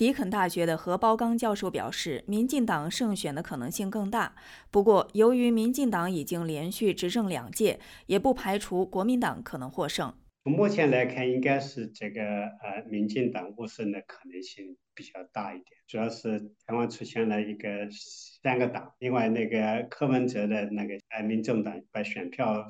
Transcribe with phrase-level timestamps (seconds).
[0.00, 4.34] 迪肯大学的何包刚教授表示，民进党胜选的可能性更大。
[4.70, 10.14] 不过，由于民进党已经连续执政两届，也不排除国民党可能获胜。
[10.42, 15.66] 从目前来看，应该是这个呃，民进党获胜的可能性比较大一点。
[15.86, 22.66] 主要是台湾出现了一个三个党，另外那个柯文哲的那个呃，民众党把选票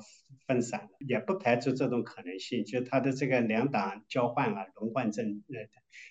[0.47, 2.65] 分散了，也不排除这种可能性。
[2.65, 5.65] 就他的这个两党交换啊轮换政，呃，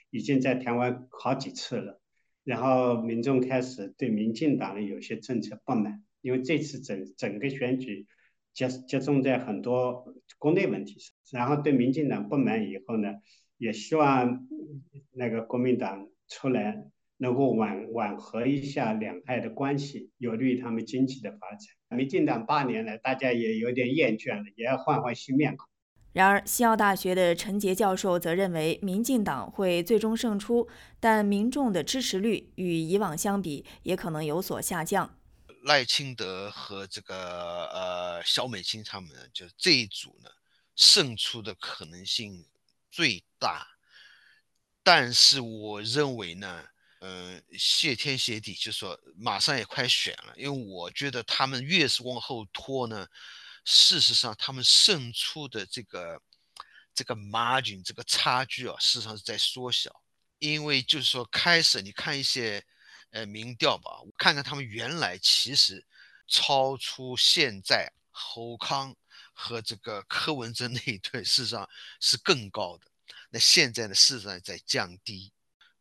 [0.08, 2.00] 已经在台湾好几次了。
[2.42, 8.06] 然后民众开始对民进党的有些政策不满，因为这次整整个选举。
[8.52, 13.14] 集集中在很多国内问题上，然后对民进党不满以后呢，
[13.58, 14.46] 也希望
[15.12, 16.84] 那个国民党出来
[17.16, 21.98] 能够挽挽和一下两派的关系，有利于他们经济的发展。
[21.98, 25.68] 民进党八年来，大家也有点厌倦了，也要换换新面孔。
[26.12, 30.66] 然而，西澳大学的陈杰教授则认为，民进党会最终胜出，
[30.98, 35.16] 但民众的支持率与以往相比也可能有所下降。
[35.62, 40.30] 赖清德和这个呃小美金他们就这一组呢，
[40.76, 42.46] 胜出的可能性
[42.90, 43.66] 最大。
[44.82, 46.66] 但是我认为呢，
[47.00, 53.06] 嗯，谢天谢地，就说马上也快选了，因为我觉得他们越是往后拖呢，
[53.64, 56.20] 事实上他们胜出的这个
[56.94, 60.02] 这个 margin 这个差距啊，事实上是在缩小。
[60.38, 62.64] 因为就是说开始你看一些。
[63.12, 65.84] 呃，民调吧，看看他们原来其实
[66.28, 68.94] 超出现在侯康
[69.40, 72.86] 和这个柯文哲那一对，事实上是更高的。
[73.30, 75.32] 那现在呢，事实上在降低，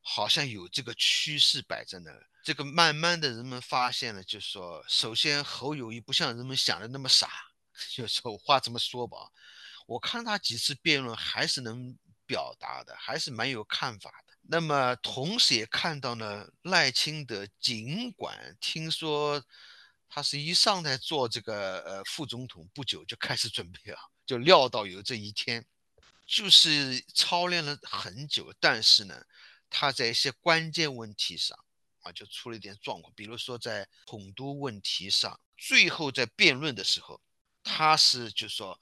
[0.02, 2.26] 好像有这个趋势摆在那儿。
[2.42, 7.30] 这个慢慢的人们发现了，就是说，首先侯友谊不像人们想的那么傻，
[7.94, 9.18] 就是话这么说吧，
[9.86, 14.34] 我看他几次辩论还是能表达的，还是蛮有看法的。
[14.42, 19.44] 那么，同时也看到呢，赖清德尽管听说
[20.10, 25.66] 他是一上台做这个呃副总统不久就开始准备啊，就料到有这一天，
[26.26, 29.24] 就是操练了很久，但是呢，
[29.70, 31.58] 他在一些关键问题上
[32.02, 37.22] 啊就出了一点状况，比如说在统独问题上，最后在辩论的时候，
[37.64, 38.80] 他是就说。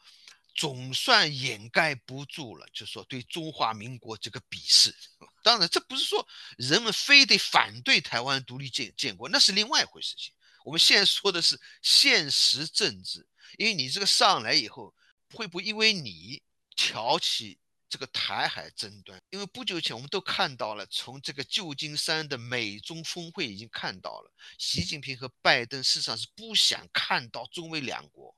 [0.59, 4.91] 总算掩盖不住了，就说对中华民国这个鄙视。
[5.43, 6.27] 当然，这不是说
[6.57, 10.33] 人们非得反对台湾独立建建国，那是另外一回事情。
[10.67, 13.25] 我们现在说的是现实政治，
[13.57, 14.93] 因为你这个上来以后，
[15.33, 16.43] 会不会因为你
[16.75, 17.57] 挑起
[17.87, 19.17] 这个台海争端？
[19.29, 28.35] 因为不久前我们都看到了，从这个旧金山的美中峰会已经看到了，习近平和拜登事实上是不想看到中美两国。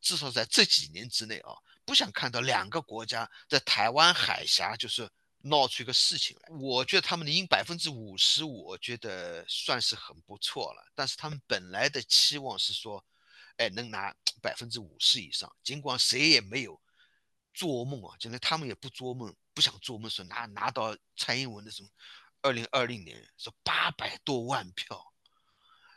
[0.00, 1.50] 至少在这几年之内啊，
[1.84, 5.10] 不想看到两个国家在台湾海峡就是
[5.42, 6.48] 闹出一个事情来。
[6.56, 10.92] 我觉得他们的赢百分之五十，我觉得算是很不错了。
[10.94, 13.04] 但是他们本来的期望是说，
[13.56, 15.54] 哎，能拿百分之五十以上。
[15.62, 16.80] 尽管谁也没有
[17.52, 21.88] 做梦啊，现在他们也不做梦，不想做梦说拿拿到蔡英文的什么
[22.40, 25.12] 二零二零年说八百多万票，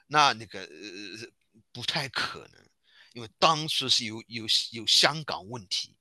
[0.07, 1.31] 那那个呃
[1.71, 2.69] 不太可能。
[3.13, 5.95] 因为当时是有有有香港问题，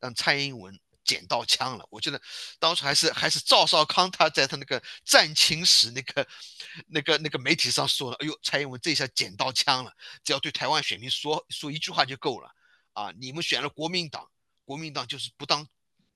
[0.00, 0.76] 让蔡英文
[1.06, 1.86] 捡到枪了。
[1.90, 2.20] 我觉得
[2.58, 6.28] 当时还是还是赵少康他在他那个战情时那个
[6.88, 12.52] 那个那个媒体上说了，哎呦，蔡英文这下捡到枪了，只要对台湾选民说说一句话就够了
[12.92, 13.12] 啊！
[13.18, 14.28] 你们选了国民党，
[14.64, 15.66] 国民党就是不当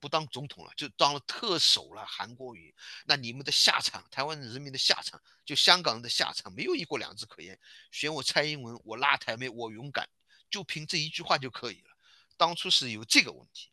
[0.01, 2.05] 不当总统了，就当了特首了。
[2.07, 2.75] 韩国瑜，
[3.07, 7.59] 那你们的下场，台湾人民的下场，就香港人的下场，没有一国两制可言。
[7.93, 10.09] 选我蔡英文，我拉台妹，我勇敢。
[10.51, 11.91] 就凭这一句话就可以了。
[12.37, 13.71] 当初是有这个问题，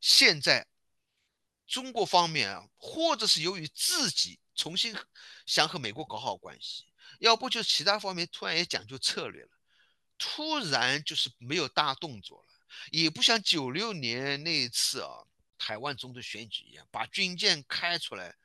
[0.00, 0.66] 现在
[1.66, 4.96] 中国方面啊，或者是由于自己重新
[5.46, 6.86] 想和美国搞好关系，
[7.20, 9.50] 要不就其他方面突然也讲究策略了，
[10.16, 12.48] 突然就是没有大动作了，
[12.90, 15.26] 也不像九六年那一次啊，
[15.58, 18.36] 台湾总统选举一样，把军舰开出来，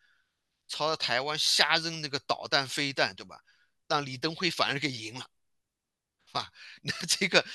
[0.68, 3.40] 朝着台湾瞎扔那个导弹飞弹，对吧？
[3.88, 5.30] 让李登辉反而给赢了。
[6.32, 6.52] 啊，
[6.82, 7.46] 那这个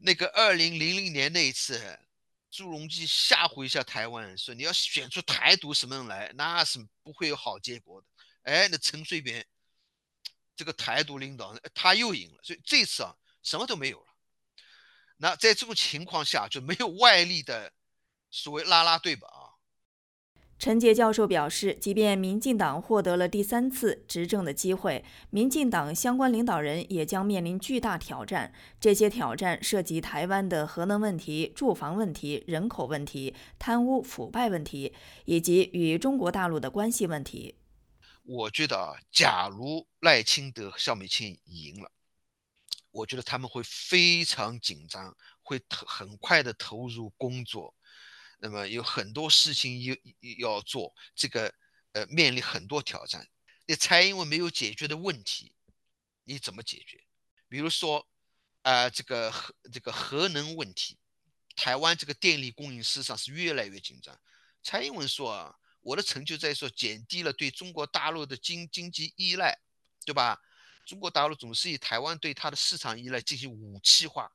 [0.00, 1.98] 那个二零零零年那一次，
[2.50, 8.06] 朱镕基吓唬一下台湾人，说你要选出台独什么人来，那是不会有好结果的。
[8.42, 9.46] 哎，那陈水扁
[10.56, 14.06] 这个台独领导人他又赢了，所以这次啊什么都没有了。
[15.16, 17.72] 那在这种情况下就没有外力的
[18.30, 19.28] 所谓拉拉队吧？
[19.28, 19.47] 啊。
[20.58, 28.52] 陈杰教授表示，即便民进党获得了第三次执政的机会，民进党相关领导人也将面临巨大挑战。
[28.80, 34.92] 这些挑战涉及台湾的核能问题、住房问题、人口问题、贪污腐败问题，
[35.26, 37.54] 以及与中国大陆的关系问题。
[38.24, 41.92] 我觉得啊，假如赖清德、萧美琴赢了，
[42.90, 47.72] 我觉得他们会非常紧张，会投很快的投入工作，
[48.38, 49.96] 那么有很多事情要
[50.38, 51.54] 要做，这个
[51.92, 53.28] 呃面临很多挑战。
[53.66, 55.52] 那蔡英文没有解决的问题，
[56.24, 57.04] 你怎么解决？
[57.48, 58.08] 比如说，
[58.62, 60.98] 啊，这个核这个核能问题，
[61.54, 64.18] 台湾这个电力供应事实上是越来越紧张。
[64.62, 65.54] 蔡英文说啊。
[65.80, 69.58] 我的成就在说减低了对中国大陆的经经济依赖，
[70.04, 70.38] 对吧？
[70.84, 74.30] 中国大陆总是以台湾对它的市场依赖进行武器化，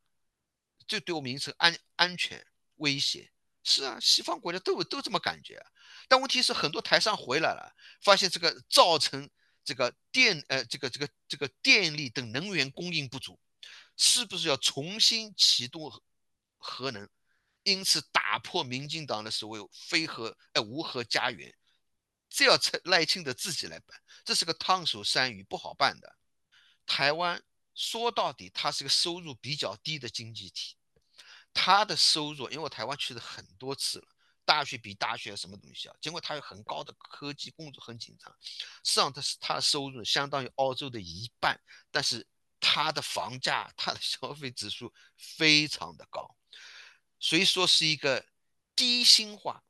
[0.88, 2.44] 这对我们形成安安全
[2.78, 3.30] 威胁。
[3.64, 5.64] 是啊，西方国家都都这么感觉。
[6.08, 9.30] 但问题是，很多台商回来了，发现这个造成
[9.64, 13.40] 这个电呃这个这个这个电力等能源供应不足，
[13.96, 15.92] 是不是要重新启动
[16.58, 17.08] 核能？
[17.64, 21.56] 因此，打破民进党的所谓“非核”哎“无核家园”，
[22.30, 26.18] 这要赖赖清德自己来办，这是个烫手山芋，不好办的。
[26.86, 27.42] 台湾
[27.74, 30.76] 说到底，它是个收入比较低的经济体，
[31.54, 34.08] 他的收入，因为我台湾去了很多次了，
[34.44, 35.96] 大学比大学什么东西啊？
[36.02, 38.36] 尽管他有很高的科技，工作很紧张，
[38.84, 41.60] 实际上他是他的收入相当于澳洲的一半，
[41.92, 42.28] 但是
[42.60, 46.36] 他的房价、他的消费指数非常的高。
[47.20, 48.26] 所以说是一个
[48.76, 49.64] 低薪化，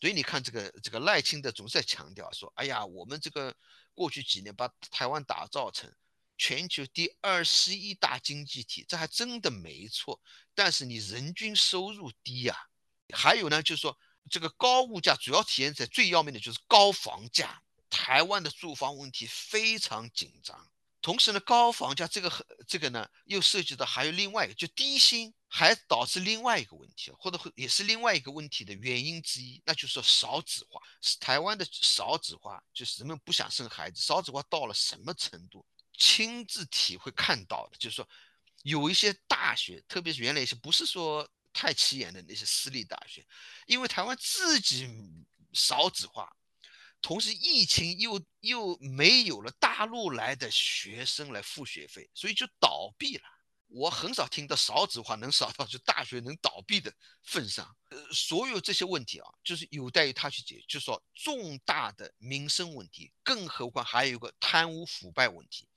[0.00, 3.54] 所以你看这个这个赖清德总是在强调说，哎呀，我们这个
[3.94, 5.90] 过去几年把台湾打造成
[6.38, 10.18] 全球第二十一大经济体，这还真的没错。
[10.54, 12.56] 但是你人均收入低呀，
[13.12, 13.98] 还有呢，就是说
[14.30, 20.70] 这个高物价主要体现在最要命的就是高房价，台湾的住房问题非常紧张。
[21.00, 30.82] 同时呢，高房价这个和这个呢，又涉及到还有另外一个，就低薪还导致另外一个问题，或者也是另外一个问题的原因之一，那就是说少子化。
[31.20, 34.02] 台湾的少子化，就是人们不想生孩子。
[34.02, 35.64] 少子化到了什么程度？
[35.98, 38.08] 亲自体会看到的，就是说
[38.62, 43.26] 有一些大学，特别是原来一些不是说太起眼的那些私立大学，
[43.66, 44.88] 因为台湾自己
[45.52, 46.32] 少子化。
[47.00, 53.22] 同时，疫情又又没有了大陆来的学生来付学费，所以就倒闭了。
[53.68, 56.92] 我很少听到少子化能少到就大学能倒闭的
[57.22, 57.76] 份上。
[57.90, 65.68] 呃，所有这些问题啊，就是有待于他去解决，就是说重大的民生问题，更何况还有一个贪污腐败问题。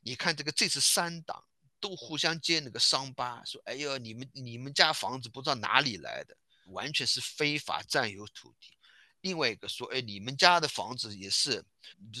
[0.00, 1.42] 你看这个这次三党
[1.80, 6.36] 都互相揭那个伤疤，说：“哎呦，你们你们家房子不知道哪里来的，
[6.66, 8.76] 完全是非法占有土地。”
[9.22, 11.64] 另外一个说，哎，你们家的房子也是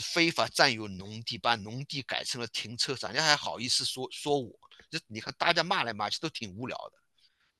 [0.02, 4.58] 非法占有农地，把农地改成了停车场，人家还好意思说说我？
[4.90, 6.98] 这你看大家骂来骂去都挺无聊的。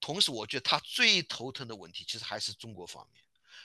[0.00, 3.22] 同时，我觉得他最头疼的问题其实还是中国方面，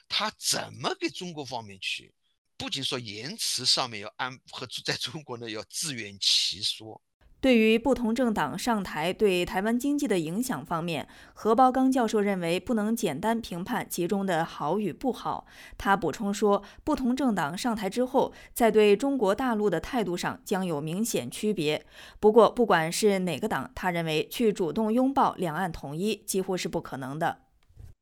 [0.10, 2.14] 他怎么给中国方面去？
[2.60, 7.02] 不仅说言辞上面要安和在中国呢要自圆其说。
[7.40, 15.48] 对于不同政党上台对台湾经济的影响方面，何包刚教授认为不能简单评判其中的好与不好。
[15.78, 21.86] 他补充说，不同政党上台之后，在对中国大陆的态度上将有明显区别。
[22.20, 27.44] 不过，不管是哪个党，他认为去主动拥抱两岸统一几乎是不可能的。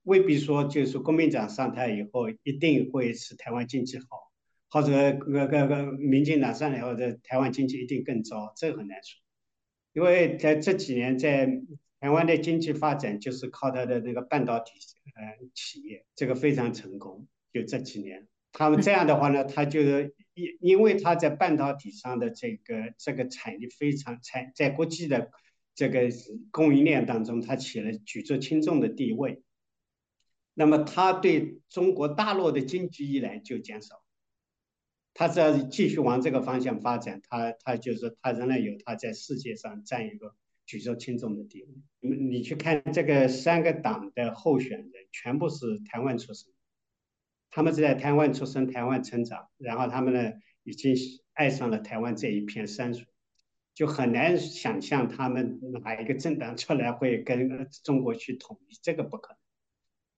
[0.05, 4.26] 未必说就是国民党上台以后一定会使台湾经济好，
[4.69, 9.19] 或者个个个民进党上来后，这台湾经济一定更糟，这很难说。
[9.93, 11.47] 因为在这几年，在
[11.99, 14.71] 台湾的经济发展就是靠它的那个半导体
[15.15, 17.27] 呃企业，这个非常成功。
[17.53, 25.31] 就这几年，他们这样的话呢，他就是因因为他在半导体上的这个这个产业非常产，在国际的
[25.73, 26.01] 这个
[26.51, 29.41] 供应链当中，它起了举足轻重的地位。
[30.53, 34.03] 那么，他对中国大陆的经济依赖就减少。
[35.19, 41.69] 他只要继续往这个方向发展，他他就是他仍然有他在世界上占一个举足轻重的地位。
[42.01, 46.51] 你你去看这个三个党的候选人，全部是台湾出生，
[47.49, 50.95] 他们是在台湾出生、台湾成长，然后他们呢已经
[51.33, 53.07] 爱上了台湾这一片山水，
[53.73, 59.39] 就很难想象他们哪一个政党出来会跟中国去统一，这个不可能。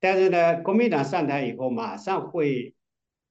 [0.01, 2.75] 但是呢，国民党上台以后，马上会。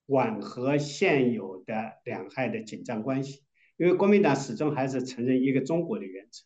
[0.09, 3.43] 缓和现有的两害的紧张关系，
[3.77, 6.45] 因为国民党始终还是承认一个中国的原则，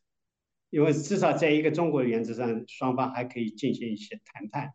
[0.71, 4.73] 因为至少在一个中国的原则上，双方还可以进行一些谈判。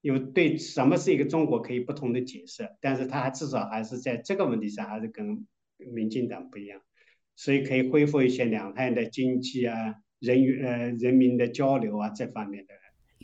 [0.00, 5.46] 因为对什么是一个中国可以不同的解释，但是他还至少还是在这个问题上还是跟
[5.78, 6.80] 民进党不一样，
[7.36, 12.74] 所以可以恢复一些两岸的经济啊、人与呃人民的交流啊这方面的。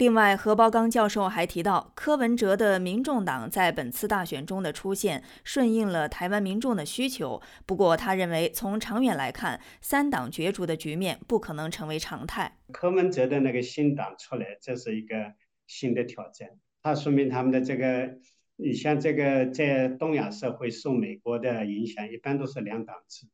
[0.00, 7.42] 另外，何包刚教授还提到，柯文哲的民众党在本次大选中的出现，顺应了台湾民众的需求。
[7.66, 12.57] 不过，他认为从长远来看，三党角逐的局面不可能成为常态。
[12.73, 15.35] 柯文哲的那个新党出来，这是一个
[15.66, 16.49] 新的挑战。
[16.83, 18.14] 它说明他们的这个，
[18.57, 23.26] 你像这个在东亚社会受美国的影响，一般都是两党制。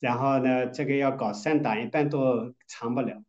[0.00, 3.22] 然后呢，这个要搞三党，一般都长不了。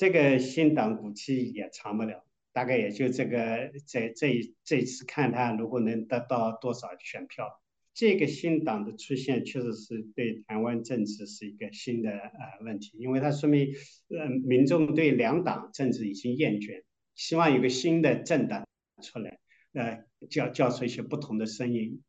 [0.00, 7.60] 这个新党估计也长不了，大概也就这个这这这次看他如果能得到多少选票。
[7.92, 13.74] 这个新党的出现确实是对台湾政治是一个新的呃问题，因为它说明
[14.08, 16.82] 呃民众对两党政治已经厌倦，
[17.14, 18.66] 希望有个新的政党
[19.02, 19.38] 出来，
[19.74, 22.00] 呃叫叫出一些不同的声音。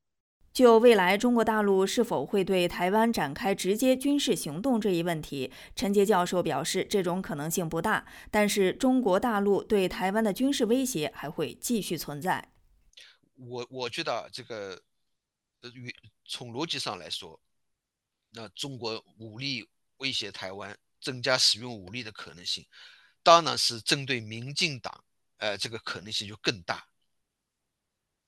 [0.54, 8.06] 就未来中国大陆是否会对台湾展开直接军事行动这一问题，陈杰教授表示，这种可能性不大。
[8.30, 12.52] 但是，中国大陆对台湾的军事威胁还会继续存在。
[13.36, 14.84] 我我觉得这个，
[15.62, 15.72] 呃，
[16.26, 17.40] 从逻辑上来说，
[18.32, 19.66] 那中国武力
[19.98, 22.68] 威胁台湾，增加使用武力的可能性，
[23.24, 25.04] 当然是针对民进党，
[25.38, 26.86] 呃，这个可能性就更大。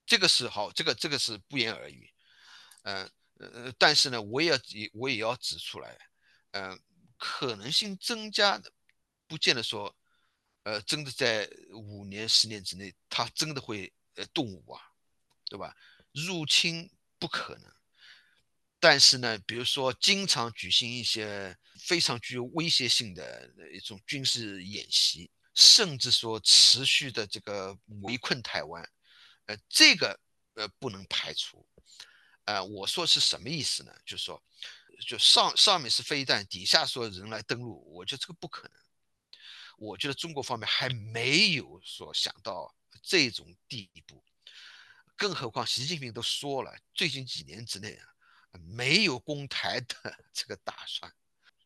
[0.06, 2.12] 这个是好，这个这个是不言而喻。
[2.83, 5.97] 嗯呃，但是呢，我也也我也要指出来，
[6.51, 6.79] 嗯，
[7.17, 8.71] 可能性增加的，
[9.27, 9.93] 不见得说，
[10.63, 14.81] 呃，真的在五年十年之内，他真的会呃动武啊，
[15.45, 15.75] 对吧？
[16.13, 17.73] 入侵不可能，
[18.79, 28.87] 但是呢，比如说经常举行一些非常具有威胁性的一种军事演习，甚至说持续的这个围困台湾，
[29.47, 30.17] 呃，这个
[30.53, 31.67] 呃不能排除。
[32.45, 33.95] 呃，我说是什么意思呢？
[34.05, 34.43] 就是说，
[35.07, 38.77] 就上上面是飞弹，底下说人来登陆，我觉得这个不可能。
[39.77, 44.23] 我觉得中国方面还没有说想到这种地步，
[45.15, 48.05] 更何况习近平都说了，最近几年之内啊，
[48.59, 49.95] 没有攻台的
[50.33, 51.12] 这个打算。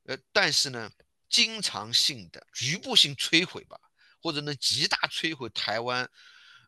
[0.04, 0.92] 呃，但是呢，
[1.28, 3.80] 经常性的局部性摧毁吧，
[4.22, 6.10] 或者能极大摧毁台湾，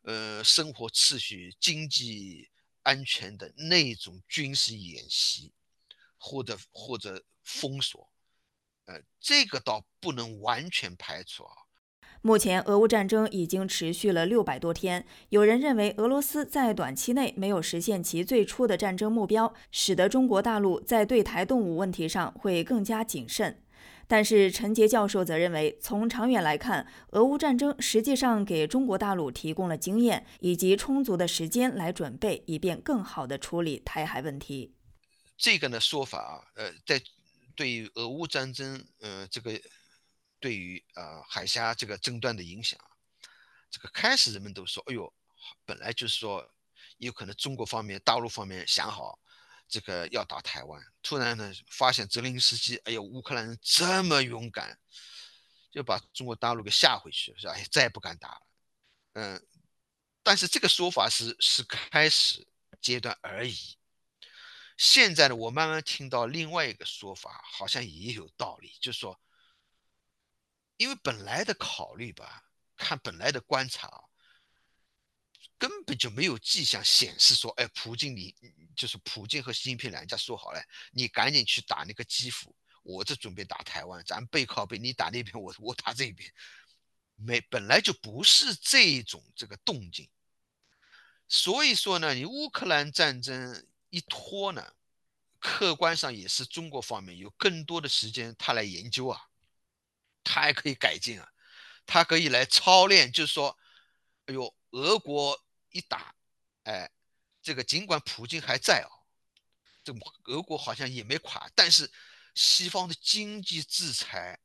[0.03, 2.49] 呃，生活秩序、经济。
[2.89, 5.51] 安全的那种军事演习，
[6.17, 8.09] 或者或者封锁，
[8.85, 11.53] 呃，这个倒不能完全排除啊。
[12.23, 23.63] 目前，俄乌战争已经持续了六百多天，有人认为俄罗斯在短期内没有实现其最初的战争目标，使得中国大陆在对台动武问题上会更加谨慎。
[24.09, 34.73] 但是陈杰教授则认为，从长远来看，俄乌战争实际上给中国大陆提供了经验以及充足的时间来准备，以便更好地处理台海问题。
[35.37, 36.99] 这个呢说法啊，呃，在
[37.55, 39.61] 对于俄乌战争，呃，这个
[40.39, 42.79] 对于啊海峡这个争端的影响，
[43.69, 45.13] 这个开始人们都说，哎呦，
[45.67, 46.43] 本来就是说，
[46.97, 49.19] 有可能中国方面、大陆方面想好。
[49.69, 54.79] 这个要打台湾，突然呢发现泽连斯基，哎呦，乌克兰人这么勇敢，
[55.71, 57.53] 就把中国大陆给吓回去了，是吧？
[57.53, 58.41] 哎，再也不敢打了。
[59.13, 59.47] 嗯，
[60.23, 62.47] 但是这个说法是是开始
[62.81, 63.77] 阶段而已。
[64.75, 69.21] 现在呢，我慢慢听到另外一个说法，好像也有道理，就是说，
[70.77, 74.08] 因为本来的考虑吧，看本来的观察。
[75.59, 78.33] 根本就没有迹象显示说，哎，普京你
[78.77, 80.63] 就是普京和习近平两家说好了，
[80.93, 86.31] 你赶紧去打那个基辅，我这准备打台湾，咱背靠背，你打那边，我我打这边，
[87.15, 90.09] 没本来就不是这种这个动静，
[91.27, 94.65] 所以说呢，你乌克兰战争一拖呢，
[95.39, 99.27] 客观上也是中国方面有更多的时间他来研究啊，
[100.23, 101.27] 他还可以改进啊，
[101.85, 103.57] 他可以来操练，就是说，
[104.27, 105.37] 哎呦，俄国。
[105.71, 106.13] 一打，
[106.63, 106.89] 哎，
[107.41, 108.89] 这个尽管普京还在啊，
[109.83, 109.93] 这
[110.25, 111.91] 俄国好像也没垮，但是
[112.35, 114.39] 西方的经济制裁，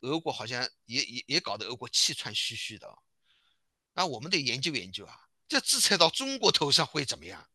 [0.00, 2.98] 俄国好像也也也搞得俄国气喘吁吁的哦。
[3.92, 7.48] 那我们得研究研究啊，这制裁到中国头上会怎么样？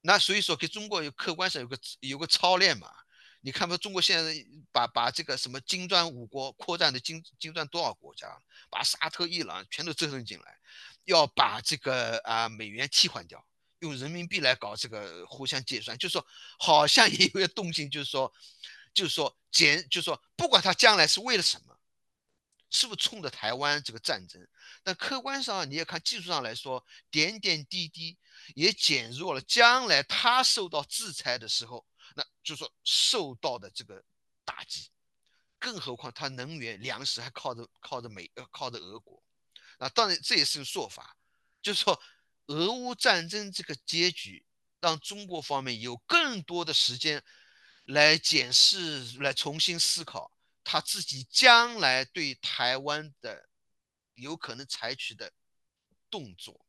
[0.00, 2.92] 那所以说给中国有客观上有个有个操练嘛。
[3.40, 4.34] 你看不中国现在
[4.72, 8.36] 把把这个什么金砖五国扩展的金金砖多少国家，
[8.68, 10.58] 把沙特、伊朗全都折腾进来。
[11.08, 13.44] 要把这个啊美元替换掉，
[13.80, 16.26] 用人民币来搞这个互相结算，就是说
[16.58, 18.32] 好像也有个动静，就是说，
[18.92, 21.80] 就是说减，就是说不管他将来是为了什么，
[22.70, 24.46] 是不是冲着台湾这个战争，
[24.82, 28.18] 但客观上你也看技术上来说，点点滴滴
[28.54, 34.04] 也减弱了将来他受到制裁的时候，那就是说受到的这个
[34.44, 34.90] 打击，
[35.58, 39.22] 更何况他能源粮食还靠着靠着美呃靠着俄国。
[39.78, 41.16] 啊，当然这也是个说法，
[41.62, 42.00] 就是说
[42.46, 44.44] 俄乌战争这个结局
[44.80, 47.22] 让中国方面有更多的时间
[47.84, 50.32] 来检视、来重新思考
[50.62, 53.48] 他自己将来对台湾的
[54.14, 55.32] 有可能采取的
[56.10, 56.67] 动作。